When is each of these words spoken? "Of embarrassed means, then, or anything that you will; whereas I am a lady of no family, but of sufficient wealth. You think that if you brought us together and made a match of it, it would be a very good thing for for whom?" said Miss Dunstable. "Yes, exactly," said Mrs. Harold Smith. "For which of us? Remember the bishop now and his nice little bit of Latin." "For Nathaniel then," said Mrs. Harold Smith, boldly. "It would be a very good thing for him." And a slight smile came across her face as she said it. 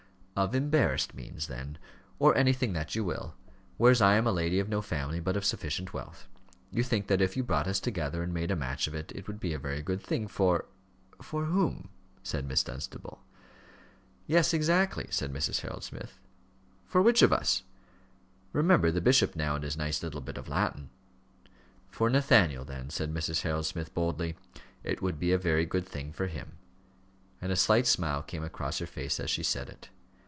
"Of 0.33 0.55
embarrassed 0.55 1.13
means, 1.13 1.45
then, 1.45 1.77
or 2.17 2.35
anything 2.35 2.73
that 2.73 2.95
you 2.95 3.03
will; 3.03 3.35
whereas 3.77 4.01
I 4.01 4.15
am 4.15 4.25
a 4.25 4.31
lady 4.31 4.57
of 4.59 4.67
no 4.69 4.81
family, 4.81 5.19
but 5.19 5.37
of 5.37 5.45
sufficient 5.45 5.93
wealth. 5.93 6.27
You 6.71 6.81
think 6.81 7.05
that 7.07 7.21
if 7.21 7.37
you 7.37 7.43
brought 7.43 7.67
us 7.67 7.79
together 7.79 8.23
and 8.23 8.33
made 8.33 8.49
a 8.49 8.55
match 8.55 8.87
of 8.87 8.95
it, 8.95 9.11
it 9.13 9.27
would 9.27 9.39
be 9.39 9.53
a 9.53 9.59
very 9.59 9.83
good 9.83 10.01
thing 10.01 10.27
for 10.27 10.65
for 11.21 11.45
whom?" 11.45 11.89
said 12.23 12.47
Miss 12.47 12.63
Dunstable. 12.63 13.21
"Yes, 14.25 14.51
exactly," 14.51 15.05
said 15.11 15.31
Mrs. 15.31 15.61
Harold 15.61 15.83
Smith. 15.83 16.17
"For 16.87 17.03
which 17.03 17.21
of 17.21 17.31
us? 17.31 17.61
Remember 18.51 18.89
the 18.89 18.99
bishop 19.01 19.35
now 19.35 19.53
and 19.53 19.63
his 19.63 19.77
nice 19.77 20.01
little 20.01 20.21
bit 20.21 20.39
of 20.39 20.49
Latin." 20.49 20.89
"For 21.91 22.09
Nathaniel 22.09 22.65
then," 22.65 22.89
said 22.89 23.13
Mrs. 23.13 23.41
Harold 23.41 23.67
Smith, 23.67 23.93
boldly. 23.93 24.35
"It 24.83 25.03
would 25.03 25.19
be 25.19 25.33
a 25.33 25.37
very 25.37 25.65
good 25.67 25.85
thing 25.85 26.11
for 26.11 26.25
him." 26.25 26.53
And 27.39 27.51
a 27.51 27.55
slight 27.55 27.85
smile 27.85 28.23
came 28.23 28.43
across 28.43 28.79
her 28.79 28.87
face 28.87 29.19
as 29.19 29.29
she 29.29 29.43
said 29.43 29.69
it. 29.69 29.89